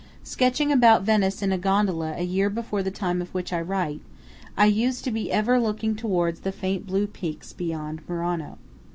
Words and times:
Sketching 0.23 0.71
about 0.71 1.03
Venice 1.03 1.43
in 1.43 1.51
a 1.51 1.59
gondola 1.59 2.15
a 2.17 2.23
year 2.23 2.49
before 2.49 2.81
the 2.81 2.89
time 2.89 3.21
of 3.21 3.31
which 3.35 3.53
I 3.53 3.61
write, 3.61 4.01
I 4.57 4.65
used 4.65 5.03
to 5.03 5.11
be 5.11 5.31
ever 5.31 5.59
looking 5.59 5.95
towards 5.95 6.39
the 6.39 6.51
faint 6.51 6.87
blue 6.87 7.05
peaks 7.05 7.53
beyond 7.53 8.01
Murano. 8.09 8.57